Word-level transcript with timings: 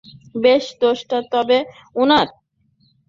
বেশ, 0.35 0.65
দোষটা 0.81 1.17
তবে 1.31 1.57
উনার? 1.95 2.27